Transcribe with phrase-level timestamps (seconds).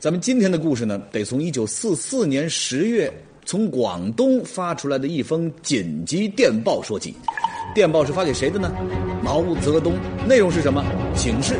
[0.00, 3.12] 咱们今天的故事呢，得从一九四四年十月
[3.44, 7.14] 从广东发出来的一封紧急电报说起。
[7.74, 8.72] 电报是发给谁的呢？
[9.22, 9.92] 毛泽东。
[10.26, 10.82] 内容是什么？
[11.14, 11.54] 请示。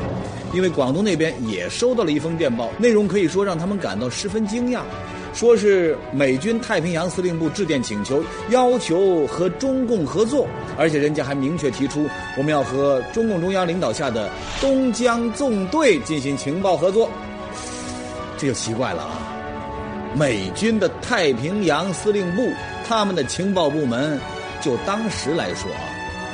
[0.54, 4.81] 因为广东那边也收到了一封电报，内容可以说让他们感到十分惊讶，
[5.35, 10.49] 说是美军太平洋司令部致电请求，要求和中共合作，
[10.79, 12.07] 而且人家还明确提出
[12.38, 14.31] 我们要和中共中央领导下的
[14.63, 17.11] 东江纵队进行情报合作。
[18.41, 19.19] 这就奇怪了啊！
[20.15, 22.51] 美军的太平洋司令部，
[22.89, 24.19] 他们的情报部门，
[24.62, 25.85] 就当时来说啊，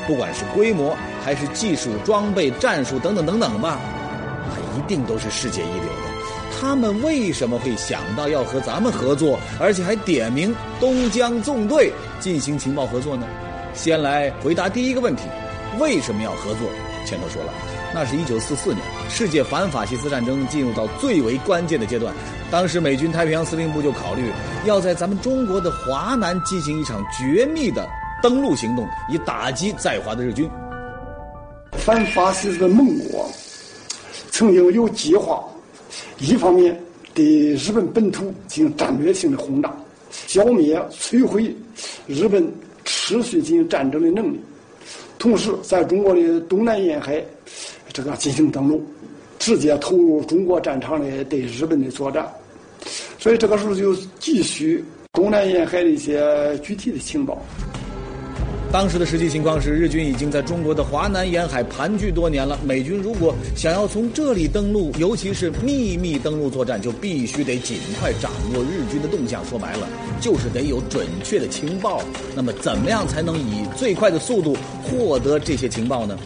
[0.07, 3.81] 不管是规模还是技术装备、战术等等等等吧。
[4.77, 13.27] 一定都是世界一流的，他们为什么会想到要和咱们合作，而且还点名东江纵队进行情报合作呢？
[13.75, 15.25] 先来回答第一个问题：
[15.81, 16.71] 为什么要合作？
[17.05, 17.53] 前头说了，
[17.97, 22.15] 那是一九四四年，世界反法西斯战争进入到最为关键的阶段，
[22.51, 24.31] 当时美军太平洋司令部就考虑
[24.67, 27.89] 要在咱们中国的华南进行一场绝密的
[28.23, 30.47] 登陆行动，以打击在华的日军。
[31.73, 33.27] 反法西斯的盟国。
[34.31, 35.43] 曾经有计划，
[36.19, 36.79] 一方面
[37.15, 39.75] 对日本本土进行战略性的轰炸，
[40.11, 41.57] 消灭、摧毁
[42.07, 42.47] 日本
[42.85, 44.37] 持续进行战争的能力；
[45.19, 47.25] 同时，在中国的东南沿海
[47.97, 48.85] 这个进行登陆，
[49.39, 52.31] 直接投入中国战场的对日本的作战。
[53.19, 57.43] 所以，这个时候就急需东南沿海的一些具体的情报。
[58.71, 62.59] 当时的实际情况是，日军已经在中国的华南沿海盘踞多年了。
[62.63, 69.43] 美军如果想要从这里登陆，尤其是秘密登陆作战，就必须得尽快掌握日军的动向。
[69.47, 69.89] 说白了，
[70.21, 72.03] 就是得有准确的情报。
[72.35, 76.19] 那么，怎么样才能以最快的速度获得这些情报呢？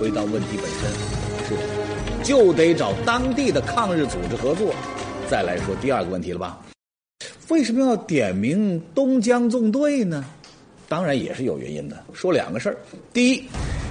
[0.00, 0.90] 回到问题本身，
[1.46, 4.74] 是就得找当地的抗日组织合作。
[5.28, 6.58] 再来说第二个问题了吧？
[7.50, 10.24] 为什么要点名东江纵队呢？
[10.88, 12.02] 当然也是有原因的。
[12.14, 12.76] 说两个事儿，
[13.12, 13.44] 第一，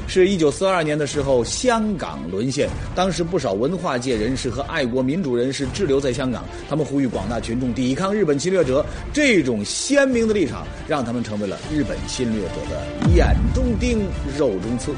[0.07, 8.84] 是一九四二年的时候，香港沦陷，当时不少文化界人士和爱国民主人士滞留在香港，他们呼吁广大群众抵抗日本侵略者。
[9.13, 14.00] 这种鲜明的立场，让他们成为了日本侵略者的眼中钉、
[14.35, 14.91] 肉中刺。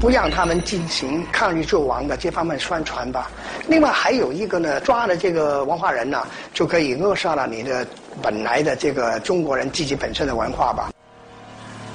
[0.00, 3.30] 不让他们进行抗日救亡的这方面宣传吧。
[3.68, 7.86] 另外还有一个呢，抓了这个文化人呢，就可以扼杀了你的
[8.22, 10.90] 本来的这个中国人自己本身的文化吧。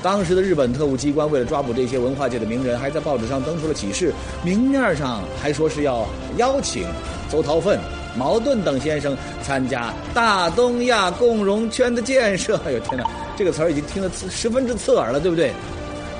[0.04, 4.14] 当时的日本特务机关为了抓捕这些文化界的名人，还在报纸上登出了启事，
[4.44, 6.06] 明面上还说是要
[6.38, 6.88] 邀请
[7.28, 7.80] 邹韬奋、
[8.16, 12.56] 茅盾等先生参加大东亚共荣圈的建设。
[12.68, 13.04] 哎呦天哪，
[13.36, 15.52] 这个词儿已经听得十分之刺耳了，对不对？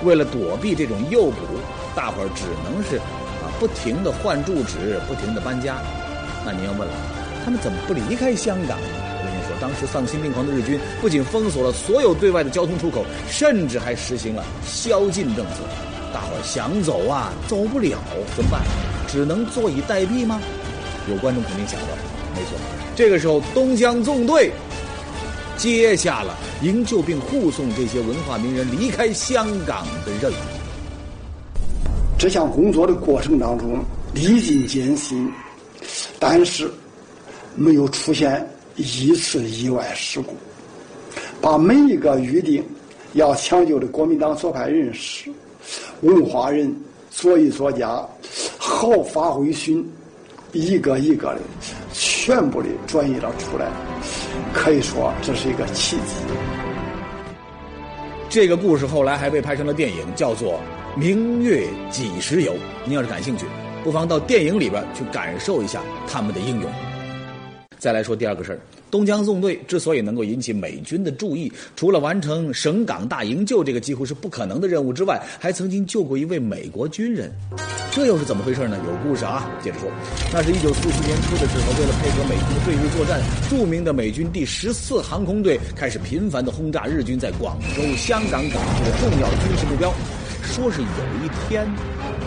[0.06, 1.36] 为了躲避这种诱捕。
[1.96, 2.98] 大伙儿只能是
[3.42, 5.78] 啊，不停的换住址，不停的搬家。
[6.46, 6.94] 那您要问了，
[7.44, 8.88] 他们怎么不离开香港呢？
[8.94, 15.64] 我跟您说，当时丧心病狂的日军不仅封锁了所有对外的交通出口，甚至还实行了宵禁政策。
[16.14, 17.98] 大伙儿想走啊，走不了，
[18.36, 18.62] 怎么办？
[19.08, 20.40] 只能坐以待毙吗？
[21.10, 21.88] 有观众肯定想到，
[22.36, 22.58] 没错，
[22.96, 24.52] 这个时候东江纵队
[25.66, 30.36] 接下了营救并护送这些文化名人离开香港的任务。
[32.20, 33.84] 这项工作的过程当中
[34.14, 35.28] 历尽艰辛，
[36.20, 36.72] 但是
[37.56, 40.36] 没有出现一次意外事故，
[41.42, 42.64] 把每一个预定
[43.14, 45.32] 要抢救的国民党左派人士、
[46.02, 46.72] 文化人、
[47.10, 48.08] 左翼作家、
[48.60, 49.84] 毫发未逊，
[50.52, 51.42] 一个一个的
[51.92, 53.68] 全部的转移了出来，
[54.54, 56.16] 可以说这是一个奇迹。
[58.30, 60.60] 这个故事后来还被拍成了电影，叫做。
[60.98, 62.56] 明月几时有？
[62.86, 63.46] 您要是感兴趣，
[63.84, 66.72] 不妨到电影里边去感受一下他们的英勇。
[67.78, 68.60] 再来说第二个事儿，
[68.96, 77.30] 东江纵队之所以能够引起美军的注意，除了完成省港大营救这个几乎是不可能的任务之外，还曾经救过一位美国军人。
[77.92, 78.78] 这又是怎么回事呢？
[78.88, 79.52] 有故事啊！
[79.62, 79.90] 接着说，
[80.32, 83.20] 那是一九四四年初的时候，为了配合美军的对日作战，
[83.50, 89.94] 著名的美军第十四航空队开始频繁的轰炸日军在广州、香港港区的重要军事目标。
[90.44, 90.88] 说是有
[91.22, 91.68] 一天，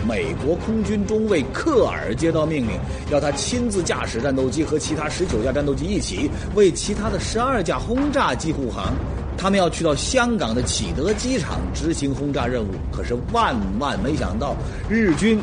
[0.07, 2.71] 美国空军中尉克尔接到命令，
[3.11, 8.93] 要他亲自驾驶战斗机和其他十九架战斗机一起为其他的十二架轰炸机护航。
[9.37, 12.67] 他们要去到香港的启德机场执行轰炸任务。
[12.91, 14.55] 可是万万没想到，
[14.89, 15.39] 日军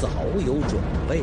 [0.00, 0.08] 早
[0.46, 1.22] 有准备，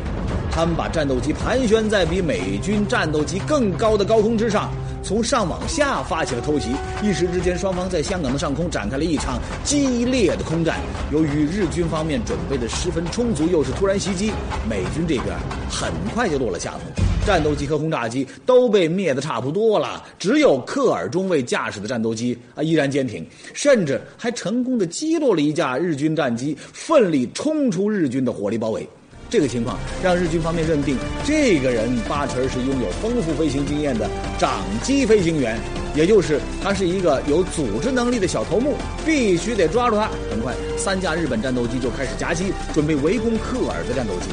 [0.50, 4.70] 他们把战斗机盘旋在比美军战斗机更高的高空之上。
[5.02, 6.70] 从上往下发起了偷袭，
[7.02, 10.80] 一时之间，双方在香港的上空展开了一场激烈的空战。
[11.12, 14.32] 由于日军方面准备的十分充足，又是突然袭击，
[14.66, 15.36] 美军这边
[15.70, 17.13] 很快就落了下风。
[17.26, 28.86] 战斗机和轰炸机都被灭得差不多了，只有克尔中尉驾驶的战斗机啊依然坚挺，甚至还成功的击落了一架日军战机，奋力冲出日军的火力包围。
[29.30, 35.58] 这个情况让日军方面认定，这个人八成是拥有丰富飞行经验的长机飞行员，
[35.96, 40.08] 也就是他是一个有组织能力的小头目，必须得抓住他。
[40.30, 44.28] 很快，三架日本战斗机就开始夹击，准备围攻克尔的战斗机。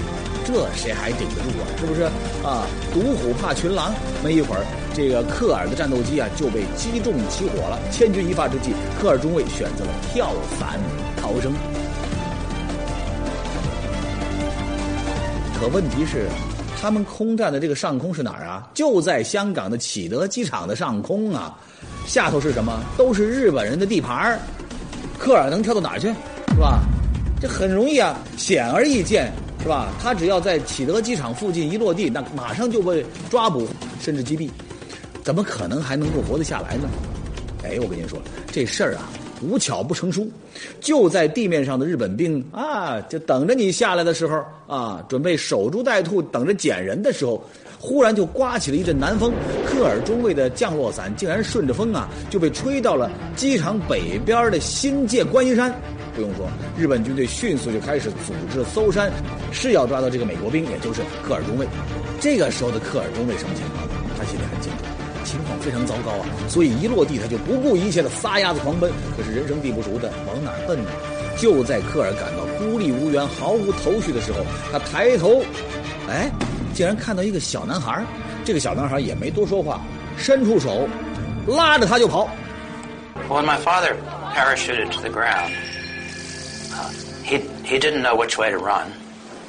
[0.53, 1.65] 这谁还顶得住啊？
[1.79, 2.01] 是不是
[2.43, 2.67] 啊？
[2.93, 3.93] 独虎怕群狼，
[4.23, 7.79] 没一会儿，这个克尔的战斗机啊就被击中起火了。
[7.89, 10.79] 千钧一发之际，克尔中尉选择了跳伞
[11.15, 11.53] 逃生。
[15.57, 16.27] 可问题是，
[16.81, 18.67] 他们空战的这个上空是哪儿啊？
[18.73, 21.57] 就在香港的启德机场的上空啊，
[22.05, 22.83] 下头是什么？
[22.97, 24.39] 都是日本人的地盘儿。
[25.17, 26.07] 克尔能跳到哪儿去？
[26.49, 26.81] 是吧？
[27.39, 29.89] 这很容易啊，显而易见，是吧？
[30.01, 33.67] 他只要在启德机场附近一落地，那马上就被抓捕
[33.99, 34.49] 甚至击毙，
[35.23, 36.89] 怎么可能还能够活得下来呢？
[37.63, 38.19] 哎，我跟您说，
[38.51, 39.09] 这事儿啊。
[39.43, 40.29] 无巧不成书，
[40.79, 47.43] 就在地面上的日本兵啊，就等着你下来的时候啊，准备守株待兔，等着捡人的时候，
[47.79, 49.33] 忽然就刮起了一阵南风，
[49.65, 55.73] 科尔中尉的降落伞竟然顺着风啊，就被吹到了机场北边的新界观音山。
[56.15, 56.47] 不用说，
[56.77, 59.11] 日本军队迅速就开始组织搜山，
[59.51, 61.67] 是要抓到这个美国兵，也就是科尔中尉。
[62.19, 63.87] 这个时候的科尔中尉什么情况？
[64.17, 64.83] 他心里很清楚。
[65.23, 68.91] 情况非常糟糕啊，所以一落地他就不顾一切的撒丫子狂奔。
[69.15, 70.89] 可是人生地不熟的，往哪儿奔呢？
[71.37, 74.39] 就在科尔感到孤立无援、毫无头绪的时候，
[74.71, 75.41] 他抬头，
[76.09, 76.29] 哎，
[76.73, 78.03] 竟然看到一个小男孩。
[78.43, 79.79] 这个小男孩也没多说话，
[80.17, 80.89] 伸出手，
[81.47, 82.27] 拉着他就跑。
[83.29, 83.95] When my father
[84.35, 85.51] parachuted to the ground,
[87.70, 88.92] he he didn't know which way to run,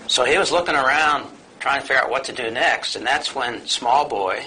[0.08, 1.26] so he was looking around
[1.60, 2.96] trying to figure out what to do next.
[2.96, 4.44] And that's when small boy.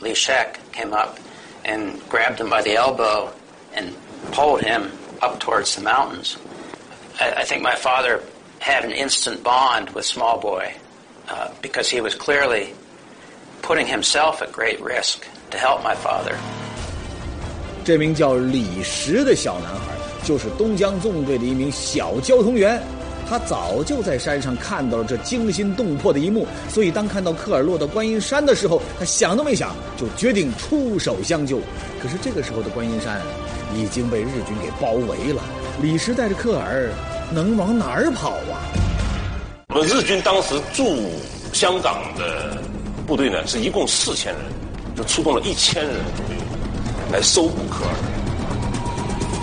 [0.00, 1.18] Li Shek came up
[1.64, 3.32] and grabbed him by the elbow
[3.72, 3.94] and
[4.32, 6.36] pulled him up towards the mountains.
[7.20, 8.20] I, I think my father
[8.58, 10.74] had an instant bond with Small Boy
[11.28, 12.74] uh, because he was clearly
[13.62, 16.36] putting himself at great risk to help my father.
[17.84, 19.94] 这名叫李石的小男孩，
[20.24, 22.82] 就是东江纵队的一名小交通员。
[23.29, 31.59] 他早就在山上看到了这惊心动魄的一幕，所以当看到科尔落到观音山的时候，他想都没想就决定出手相救。
[32.01, 33.19] 可是这个时候的观音山
[33.75, 35.41] 已经被日军给包围了，
[35.81, 36.89] 李石带着科尔
[37.31, 38.63] 能往哪儿跑啊？
[39.75, 41.09] 我们日军当时驻
[41.51, 42.57] 香港的
[43.05, 44.41] 部队呢，是一共四千人，
[44.95, 46.41] 就出动了一千人左右
[47.11, 47.93] 来搜捕科尔。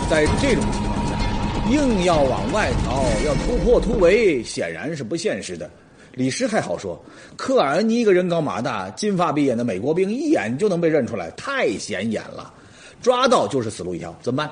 [0.08, 0.93] 在这种情况。
[1.70, 5.68] 硬要往外逃，要突破突围，显然是不现实的。
[6.12, 7.02] 李师还好说，
[7.36, 12.52] 科尔你一个人高马大、金发碧眼的美国兵，一眼就能被认出来，太显眼了，
[13.00, 14.14] 抓到就是死路一条。
[14.20, 14.50] 怎么办？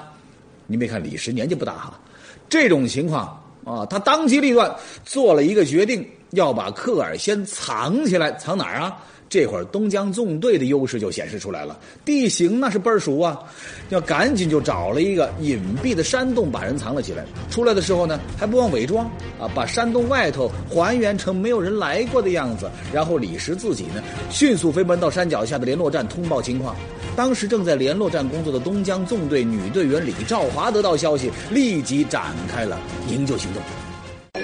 [0.66, 2.00] 你别看李师年纪不大哈，
[2.48, 4.74] 这种情况啊，他当机立断
[5.04, 8.96] 做了一个决定，要把科尔先藏起来，藏哪儿啊？
[9.32, 13.42] 这会儿东江纵队的优势就显示出来了，地形那是倍儿熟啊，
[13.88, 17.24] 要赶紧就找了一个隐蔽的山洞把人藏了起来。
[17.50, 19.06] 出来的时候呢，还不忘伪装
[19.40, 22.70] 啊，把山洞外头还原成没有人来过的样子。
[22.92, 26.76] 然后李石自己呢，迅速飞奔到山脚下的联络站通报情况。
[27.16, 33.62] 当时正在联络站工作的东江纵队女队员李兆华得到消息，立即展开了营救行动。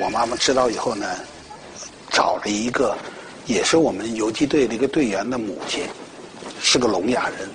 [0.01, 1.07] 我妈妈知道以后呢，
[2.09, 2.97] 找了一个。
[3.49, 5.83] 也是我们游击队的一个队员的母亲，
[6.61, 7.49] 是个聋哑人，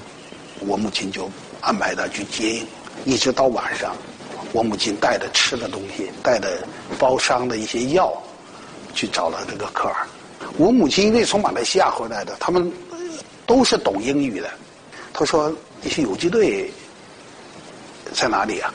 [0.61, 1.29] 我母亲就
[1.61, 2.67] 安排他去接应，
[3.05, 3.95] 一直到晚上，
[4.51, 8.11] 我母亲带着吃的东西，带着包伤的一些药，
[8.95, 9.95] 去找了这个科尔。
[10.57, 12.73] 我母亲因为从马来西亚回来的，他们
[13.45, 14.49] 都是懂英语的。
[15.13, 16.71] 他说：“那些游击队
[18.13, 18.73] 在哪里啊？”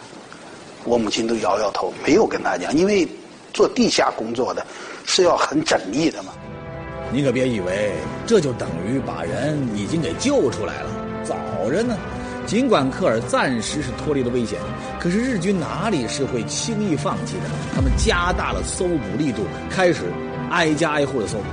[0.87, 3.07] 我母亲都摇摇头，没有跟他讲，因为
[3.53, 4.65] 做地下工作的
[5.05, 6.33] 是要很缜密的嘛。
[7.13, 7.93] 你可别以为
[8.27, 10.91] 这就等于把人已经给救出来了，
[11.25, 11.37] 早
[11.71, 11.97] 着呢。
[12.47, 14.59] 尽管科尔暂时是脱离了危险，
[14.99, 17.43] 可是日军哪里是会轻易放弃的？
[17.75, 20.05] 他们加大了搜捕力度，开始
[20.51, 21.45] 挨家挨户的搜捕。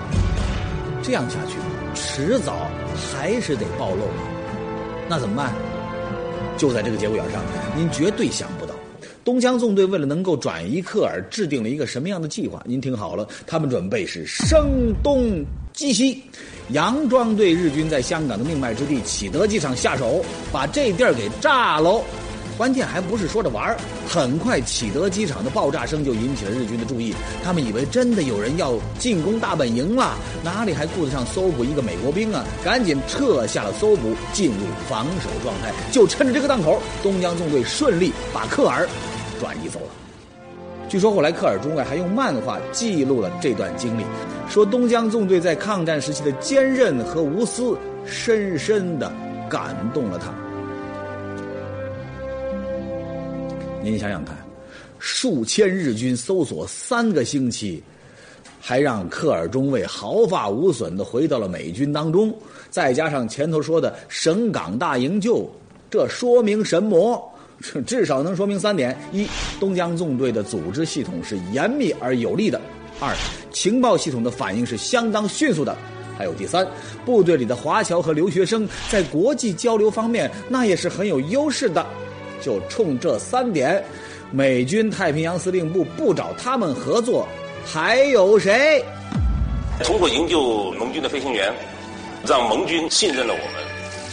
[1.03, 1.57] 这样下去，
[1.93, 2.69] 迟早
[3.12, 4.07] 还是得暴露。
[5.09, 5.51] 那怎么办？
[6.55, 7.41] 就在这个节骨眼上，
[7.75, 8.50] 您绝对想。
[9.25, 12.62] 东江纵队为了能够转移克尔，制定了一个什么样的计划？
[12.63, 16.22] 您听好了，他们准备是声东击西，
[16.72, 22.03] 佯装对日军在香港的命脉之地启德机场下手，把这地儿给炸喽。
[22.55, 23.75] 关键还不是说着玩儿。
[24.08, 27.12] 很快，启德机场的爆炸声就引起了日军的注意，
[27.44, 32.46] 他们以为真的有人要进攻大本营了，哪里还顾得上搜捕一个美国兵啊？
[32.63, 35.74] 赶紧撤下了搜捕，进入防守状态。
[35.91, 38.88] 就趁着这个档口，东江纵队顺利把克尔
[39.39, 39.88] 转移走了。
[40.88, 44.04] 据说后来科尔中尉还用漫画记录了这段经历，
[44.48, 47.75] 说东江纵队在抗战时期的坚韧和无私，
[48.06, 49.12] 深深的
[49.50, 50.32] 感动了他。
[53.82, 54.38] 您想想看，
[55.00, 57.84] 数千日军搜索三个星期，
[58.62, 62.32] 还让科尔中尉毫发无损的回到了美军当中，
[62.70, 65.50] 再加上前头说的省港大营救，
[65.89, 67.32] 这说明什么？
[67.86, 69.27] 至少能说明三点：一，
[69.60, 72.60] 东江纵队的组织系统是严密而有力的；
[73.00, 73.13] 二，
[73.51, 75.75] 情报系统的反应是相当迅速的；
[76.17, 76.67] 还有第三，
[77.05, 81.86] 部队里的华侨和留学生在国际交流方面那也是很有优势的。
[82.41, 83.84] 就冲这三点，
[84.31, 87.27] 美军太平洋司令部不找他们合作，
[87.65, 88.84] 还有谁？
[89.84, 91.51] 通过营救盟军的飞行员，
[92.27, 93.64] 让盟军信任了我们。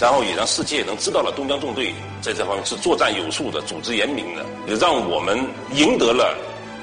[0.03, 5.39] 然后也让世界能知道了东江纵队在这方面是作战有素的、组织严明的，也让我们
[5.77, 6.37] 赢得了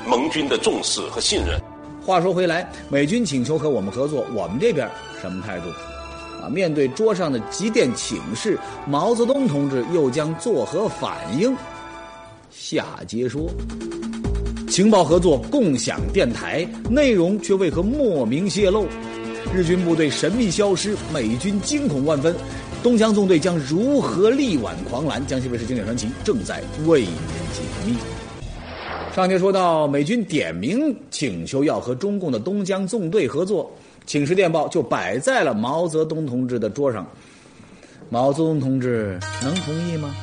[0.07, 1.59] 盟军的重视和信任。
[2.01, 4.89] 话说回来，美军请求和我们合作，我们这边
[5.21, 5.67] 什么态度？
[6.41, 8.57] 啊，面对桌上的急电请示，
[8.87, 11.53] 毛泽东同志又将作何反应？
[12.49, 13.49] 下节说。
[14.69, 18.87] 情报合作，共享电台，内容却为何莫名泄露？
[19.53, 22.33] 日军部队神秘消失，美军惊恐万分。
[22.81, 25.25] 东江纵队将如何力挽狂澜？
[25.27, 27.09] 江西卫视经典传奇正在为您
[27.51, 27.97] 解密。
[29.13, 33.69] 上节说到，美军点名请求要和中共的东江纵队合作，
[34.05, 37.05] 请示电报就摆在了毛泽东同志的桌上。
[38.09, 40.15] 毛泽东同志能同意吗？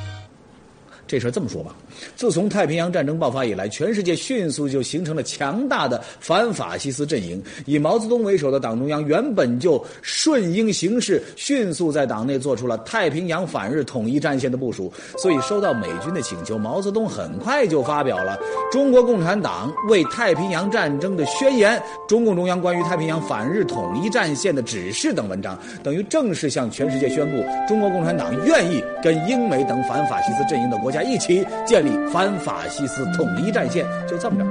[1.07, 1.77] 这事儿这么说吧。
[2.15, 7.43] 自从太平洋战争爆发以来，全世界迅速就形成了强大的反法西斯阵营。
[7.65, 14.93] 以毛泽东为首的党中央原本就顺应形势，迅速在党内做出了太平洋反日统一战线的部署。
[15.19, 18.38] 所以，收到美军的请求，毛泽东很快就发表了
[18.73, 31.97] 《中国共产党为太平洋战争的宣言》《中共中央关于太平洋反日统一战线的指示》等文章，等于正式向全世界宣布，中国共产党愿意跟英美等反法西斯阵营的国家一起建立。
[32.12, 34.45] 反法西斯统一战线就这么着。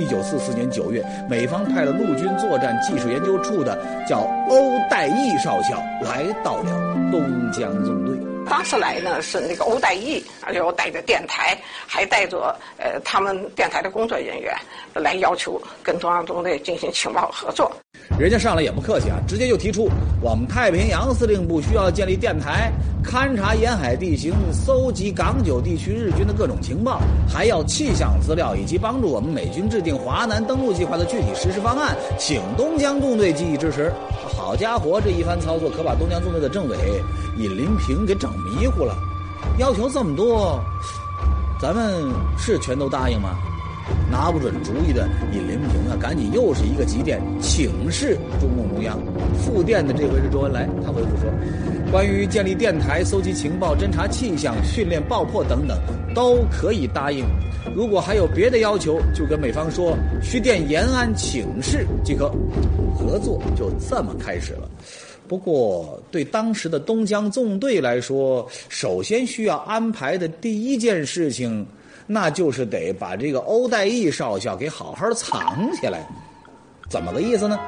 [0.00, 6.72] 一九四四年九月，美方派了陆军作战技术研究处的叫欧代义少校来到了
[7.12, 8.16] 东江纵队。
[8.48, 14.54] 当时来呢是那个欧代义，而且我带着电台，还带着呃他们电台的工作人员
[14.94, 17.70] 来要求跟中央纵队进行情报合作。
[18.18, 19.88] 人家上来也不客气啊，直接就提出
[20.20, 22.72] 我们太平洋司令部需要建立电台，
[23.02, 33.92] 勘察沿海地形，搜集港九地区日军的各种情报，还要气象资料，以及帮助我们美军制定华南登陆计划的具体实施方案，请东江纵队给予支持。
[34.10, 36.76] 好家伙，这一番操作可把东江纵队的政委
[37.38, 38.96] 尹林平给整迷糊了。
[39.58, 40.62] 要求这么多，
[41.60, 42.04] 咱们
[42.38, 43.36] 是全都答应吗？
[44.12, 49.00] 拿不准主意的尹林平啊，赶紧又是一个急电请示中共中央。
[49.38, 51.32] 复电的这回是周恩来，他回复说，
[51.90, 55.78] 关于建立电台、搜集情报、侦察气象、训练爆破等等，
[56.14, 57.24] 都可以答应。
[57.74, 62.30] 如果还有别的要求，就跟美方说，需电延安请示即可。
[62.94, 64.68] 合作就这么开始了。
[65.26, 71.66] 不过，对当时的东江纵队来说，首先需要安排的第一件事情。
[72.12, 76.06] 那就是得把这个欧代义少校给好好藏起来，
[76.90, 77.58] 怎么个意思呢？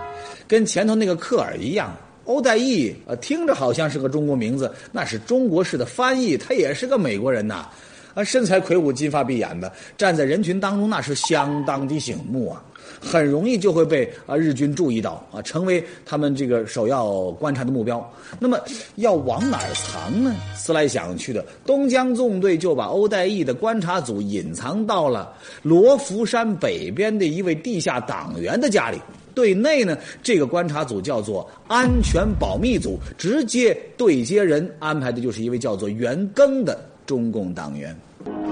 [0.46, 1.96] 跟前头那个克尔一样，
[2.26, 7.66] 欧代义呃听着好像是个中国名字，那是中国式的翻译，他也是个美国人呐，
[8.14, 12.62] 啊身材魁梧，金发碧眼的，站在人群当中那是相当的醒目啊。
[13.00, 18.12] 很容易就会被啊日军注意到啊，成为他们这个首要观察的目标。
[18.38, 18.59] 那么
[18.97, 20.35] 要往哪儿藏呢？
[20.54, 28.99] 思来想去的，东江纵队就把欧代义的观察组隐藏到了罗浮山北边的一位地下党员的家里。
[29.35, 37.96] 对内呢，这个观察组叫做安全保密组，直接对接人安排的就是一位叫做袁庚的中共党员。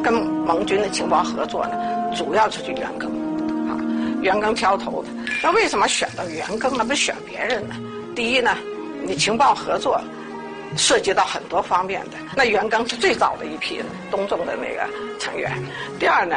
[0.02, 1.76] 跟盟军的情报合作呢，
[2.14, 3.08] 主要是去袁庚。
[4.20, 5.08] 袁庚挑头的，
[5.42, 6.84] 那为什么选到袁庚呢？
[6.84, 7.74] 不选别人呢？
[8.14, 8.56] 第一呢，
[9.04, 10.00] 你情报合作
[10.76, 15.52] 涉及到很多方面的，那袁庚是最早的一批东纵的那个成员。
[15.98, 16.36] 第二呢，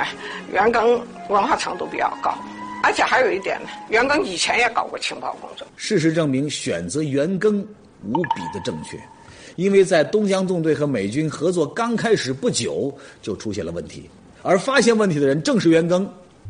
[0.51, 2.34] 袁庚文化程度比较高，
[2.81, 5.67] 而且还有一点呢，袁庚以前也搞过情报工作。
[5.75, 7.63] 事实证明，选择袁庚
[8.03, 9.00] 无比的正确。
[9.55, 14.09] 因为在东江纵队和美军合作刚开始不久就出现了问题，
[14.41, 16.05] 而发现问题的人正是袁庚。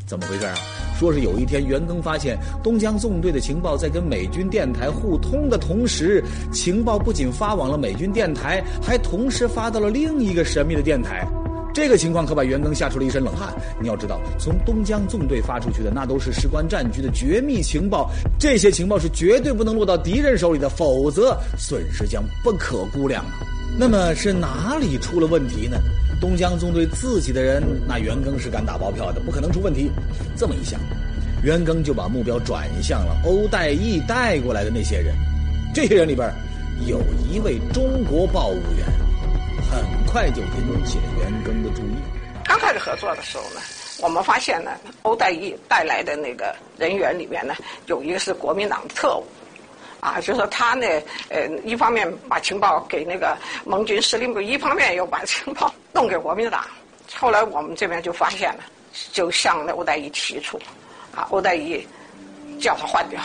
[0.06, 0.54] 怎么回事啊？
[1.00, 11.28] 说是有一天袁庚发现东江纵队的情报在跟美军电台互通的同时，情报不仅发往了美军电台，还同时发到了另一个神秘的电台。
[11.76, 13.54] 这个情况可把袁庚吓出了一身冷汗。
[13.82, 23.44] 你要知道，从东江纵队发出去的那都是事关战局的绝密情报，这些情报是绝对不能落到敌人手里的，否则损失将不可估量啊。
[23.78, 25.78] 那么是哪里出了问题呢？
[26.22, 29.92] 东江纵队自己的人，那袁庚是敢打包票的，不可能出问题。
[30.38, 30.80] 这么一想，
[31.44, 35.14] 袁庚就把目标转向了欧代义带过来的那些人。
[35.74, 36.34] 这些人里边，
[36.88, 38.88] 有一位中国报务员，
[39.72, 41.96] 很快就引起了袁庚的注意。
[42.44, 43.62] 刚开始合作的时候呢，
[44.02, 47.56] 我们发现呢，欧代义带来的那个人员里面呢，
[47.88, 49.26] 有一个是国民党的特务。
[50.02, 50.86] 啊，就说他呢，
[51.30, 56.64] 呃，一方面把情报给那个盟军司令部，一方面又把情报弄给国民党。
[57.16, 58.64] 后来我们这边就发现了，
[59.12, 60.60] 就向那欧代义提出，
[61.16, 61.88] 啊，欧代义
[62.60, 63.20] 叫他换掉，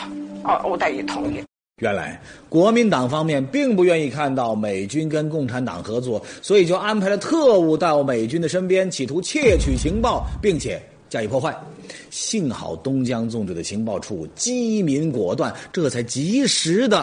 [0.45, 1.45] 哦，欧代义同意。
[1.81, 11.57] 原来国民党方面并不愿意看到美军跟共产党合作，所以就安排了特务到美军的身边，企图窃取情报，并且加以破坏。
[12.11, 16.99] 幸好东江纵队的情报处机敏果断，这才及时的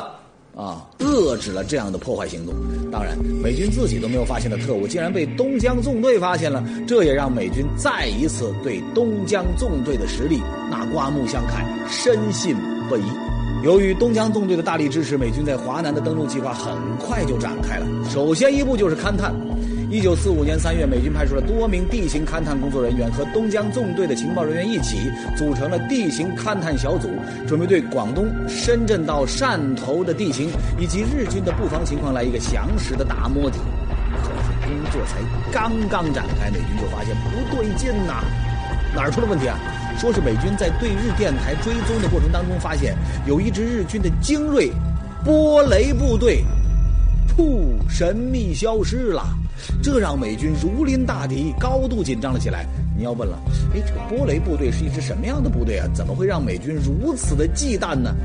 [0.55, 2.53] 啊遏制了这样的破坏行动。
[2.91, 12.55] 当然，美军自己都没有发现的特务，竟然被东江纵队发现了，这也让美军再一次对东江纵队的实力那刮目相看，深信
[12.88, 13.37] 不疑。
[13.64, 17.86] 由于东江纵队的大力支持，美军在华南的登陆计划很快就展开了。
[18.10, 19.34] 首先一步就是勘探。
[19.90, 27.10] 一九四五年三月，美军派出了多名地形勘探工作人员和东江纵队的情报人员一起，组成了地形勘探小组，
[27.48, 33.58] 准备对广东、深圳到汕头的地形以及日军的布防情况来一个详实的大摸底。
[34.22, 35.18] 可是工作才
[35.52, 38.24] 刚刚展开，美军就发现不对劲呐！
[38.98, 39.60] 哪儿出了问题啊？
[40.00, 42.96] 说是美军在对日电台追踪的过程当中，发现
[43.27, 44.72] 有一支日军的精锐
[45.24, 46.44] 波雷部队，
[47.30, 49.24] 噗，神秘消失了。
[49.84, 52.66] 这让美军如临大敌，高度紧张了起来。
[52.98, 53.38] 你要问了，
[53.72, 55.88] 哎，这个波雷部队是一支什么样的部队啊？
[55.94, 58.16] 怎么会让美军如此的忌惮呢？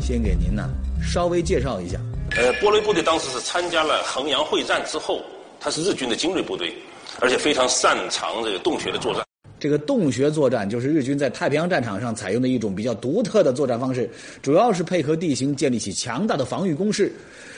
[0.00, 0.70] 先给您呢
[1.00, 1.98] 稍微介绍一下。
[2.36, 5.20] 呃，波雷部队当时是参加了衡阳会战之后，
[5.60, 6.74] 它是日军的精锐部队，
[7.20, 9.24] 而且非常擅长这个洞穴的作战。
[9.60, 14.08] 这个洞穴作战就是日军在太平洋战场上采用的一种比较独特的作战方式，
[14.40, 17.12] 主要是配合地形建立起强大的防御工事。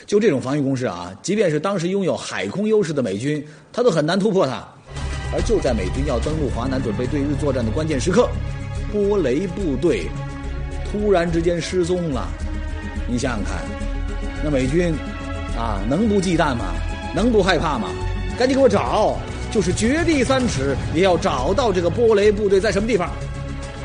[0.05, 4.67] 就这种防御工事啊，即便是当时拥有海空优势的美军，他都很难突破它。
[5.33, 8.29] 而就在美军要登陆华南、准备对日作战的关键时刻，
[8.91, 10.03] 波雷部队
[10.91, 12.29] 突然之间失踪了。
[13.09, 13.63] 你想想看，
[14.43, 14.93] 那美军
[15.57, 16.75] 啊，能不忌惮吗？
[17.15, 17.89] 能不害怕吗？
[18.37, 19.21] 赶紧给我找！
[19.53, 23.11] 就是掘地三尺，也要找到这个波雷部队在什么地方。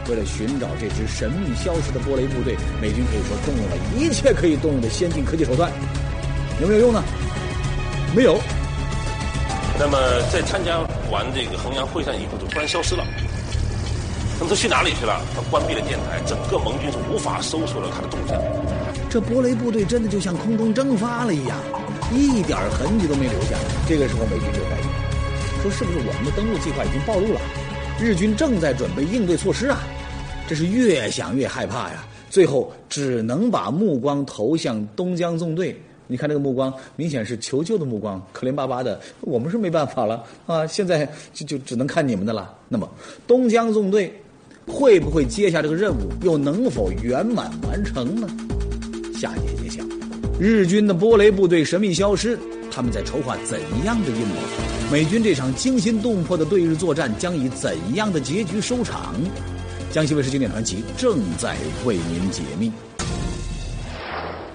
[0.09, 5.69] 为了寻找这支神秘消失的波雷部队，美军可以说动用了一切可以动用的先进科技手段。
[6.61, 7.03] 有没有用呢？
[8.15, 8.39] 没有。
[9.77, 9.97] 那么
[10.31, 10.79] 在参加
[11.11, 13.03] 完这个衡阳会战以后，就突然消失了。
[14.39, 15.21] 那么他去哪里去了？
[15.35, 18.39] 他关闭了电台，整个盟军是无法搜索到他的动向。
[19.09, 21.57] 这波雷部队真的就像空中蒸发了一样，
[22.13, 23.57] 一点痕迹都没留下。
[23.87, 24.83] 这个时候，美军就怀疑，
[25.67, 27.41] 说是不是我们的登陆计划已经暴露了？
[27.99, 29.79] 日军正在准备应对措施啊！
[30.47, 32.07] 这是越想越害怕呀。
[32.29, 35.77] 最后只能把目光投向东江纵队。
[36.07, 38.97] 你看这个目光，明显是求救的目光，可怜巴巴的。
[39.19, 42.53] 我们是没办法了啊，现在就就只能看你们的了。
[42.69, 42.89] 那么，
[43.27, 44.13] 东江纵队
[44.65, 48.29] 会不会接下这个任务，又能否圆满完成呢？
[49.13, 49.83] 下节揭晓。
[50.39, 52.39] 日军的波雷部队神秘消失，
[52.71, 54.66] 他们在筹划怎样的阴谋？
[54.89, 59.13] 美军这场惊心动魄的对日作战将以怎样的结局收场？
[59.91, 62.71] 江西卫视经典传奇正在为您解密。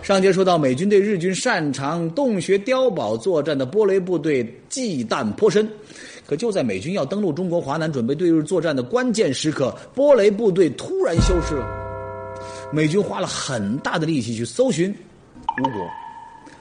[0.02, 5.68] 上节说到，美军对日军擅长洞穴碉堡作战的波雷部队忌惮颇深，
[6.26, 11.66] 可就在美军要登陆中国华南、准备对日作战的关键时刻，波雷部队突然消失了。
[12.72, 15.86] 美军花了很大的力气去搜寻，无果，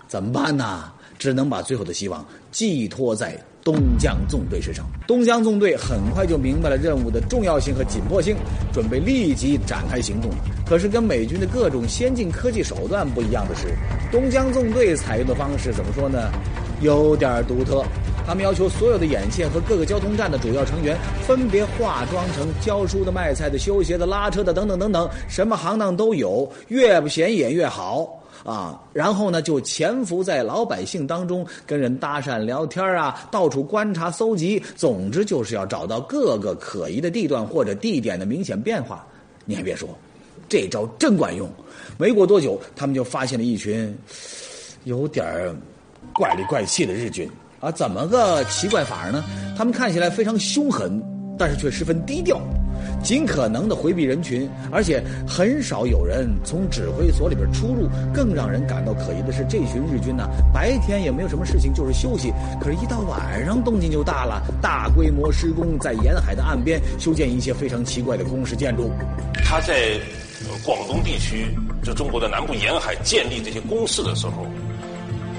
[0.09, 0.91] 怎么办呢？
[1.17, 3.41] 只能把最后的希望寄托在。
[3.63, 8.35] 东江纵队身上，东江纵队很快就明白了任务的重要性和紧迫性，
[8.73, 10.31] 准备立即展开行动。
[10.65, 13.67] 可是跟美军的各种先进科技手段不一样的是，
[14.11, 16.31] 东江纵队采用的方式怎么说呢？
[16.81, 17.83] 有点独特。
[18.25, 20.95] 他们要求所有的眼线和各个交通站的主要成员
[21.27, 28.20] 分别化妆成教书的、卖菜的、修鞋的、拉车的等等等等，什么行当都有，越不显眼越好。
[28.43, 39.05] 啊，然后呢就潜伏在老百姓当中，跟人搭讪聊天啊，到处观察搜集，总之就是要找到各个可疑的地段或者地点的明显变化。
[39.45, 39.89] 你还别说，
[40.47, 41.49] 这招真管用。
[41.97, 43.95] 没过多久，他们就发现了一群
[44.85, 45.25] 有点
[46.13, 47.71] 怪里怪气的日军啊！
[47.71, 49.23] 怎么个奇怪法呢？
[49.57, 51.01] 他们看起来非常凶狠，
[51.41, 52.39] 但是却十分低调，
[53.01, 57.89] 尽可能的回避人群，而且很少有人从指挥所里边出入。
[58.13, 62.29] 更让人感到可疑的是，这群日军呢，白天也没有什么事情，就是休息；
[62.61, 68.91] 可是，一到晚上，动静就大了，大规模施工，在沿海的岸边修建一些非常奇怪的工事建筑。
[69.43, 69.99] 他在
[70.63, 71.47] 广东地区，
[71.81, 74.45] 就中国的南部沿海建立这些工事的时候，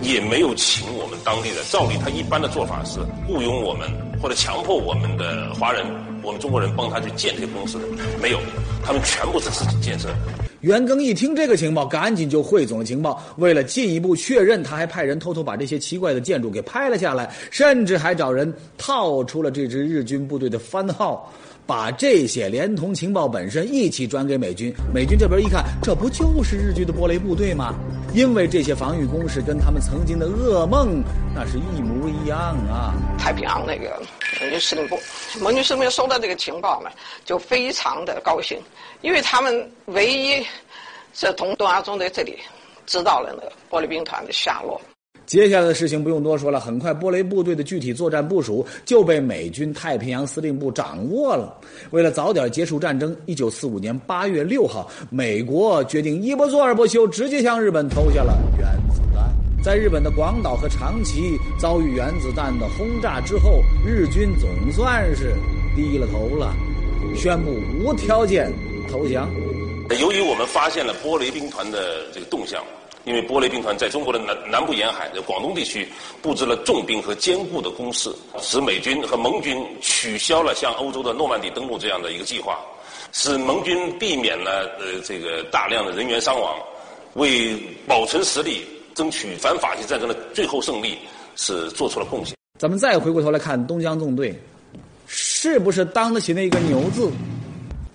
[0.02, 1.62] 也没有请我们当地的。
[1.70, 3.88] 照理，他一般的做法是雇佣我们
[4.22, 5.84] 或者强迫我们的华人、
[6.22, 7.84] 我们中国人帮他去建这个公司的，
[8.22, 8.38] 没有，
[8.84, 10.14] 他们全部是自己建设的。
[10.60, 13.20] 袁庚一听这个情报，赶紧就汇总了情报。
[13.38, 21.28] 为了进一步确认，他还派人偷偷把这些奇怪的建筑给拍了下来，甚至还找人套出了这支日军部队的番号。
[21.66, 27.74] 把这些连同情报本身一起转给美军，美军这边一看，这不就是日军的波雷部队吗？
[28.12, 31.02] 因为这些防御工事跟他们曾经的噩梦
[31.34, 32.92] 那是一模一样啊！
[33.18, 34.02] 太平洋那个
[34.40, 34.98] 盟军司令部，
[35.40, 36.90] 盟军司令部收到这个情报呢，
[37.24, 38.60] 就非常的高兴，
[39.00, 40.44] 因为他们唯一
[41.14, 42.38] 是从东亚中队这里
[42.86, 44.78] 知道了那个玻璃兵团的下落。
[45.32, 51.56] 接下来的事情不用多说了，很快波雷部队的具体作战部署就被美军太平洋司令部掌握了。
[51.90, 59.24] 为了早点结束战争，一九四五年八月六号，美国决定一不做二不休，直接向日本投下了原子弹。
[59.64, 65.32] 在日本的广岛和长崎遭遇原子弹的轰炸之后，日军总算是
[65.74, 66.54] 低了头了，
[67.16, 68.52] 宣布无条件
[68.86, 69.30] 投降。
[69.98, 72.62] 由于我们发现了波雷兵团的这个动向。
[73.04, 75.88] 因为波雷兵团在中国的南南部沿海的广东地区
[76.20, 82.60] 布置了重兵和坚固的工事，使美军和盟军取消了向欧洲的诺曼底登陆这样的一个计划，
[83.12, 86.56] 使盟军避免了呃这个大量的人员伤亡，
[87.14, 87.56] 为
[87.88, 90.96] 保存实力、争取反法西战争的最后胜利
[91.34, 92.36] 是做出了贡献。
[92.58, 94.40] 咱们再回过头来看东江纵队，
[95.08, 97.10] 是不是当得起那一个牛字？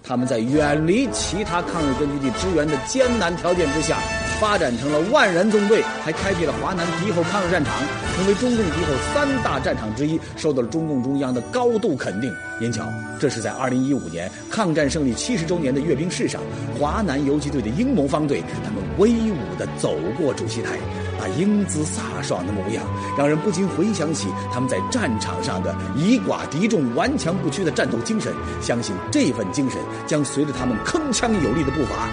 [0.04, 3.98] 他们在远离其他抗日根据地支援的艰难条件之下。
[4.40, 7.74] 发展成了万人纵队，还开辟了华南敌后抗日战场，
[8.16, 12.32] 成为中共敌后三大战场之一，受到了中共中央的高度肯定。
[12.60, 12.86] 您瞧，
[13.20, 16.40] 这是在二零一五年抗战胜利七十周年的阅兵式上，
[16.80, 20.78] 华南游击队的英模方队，他们威武地走过主席台，
[21.20, 22.84] 那英姿飒爽的模样，
[23.18, 28.32] 让人不禁回想起他们在战场上的以寡敌众、顽强不屈的战斗精神。
[28.62, 32.08] 相信这份精神将随着他们铿锵有力的步伐，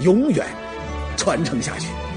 [0.00, 0.44] 永远。
[1.18, 2.07] 传承下去。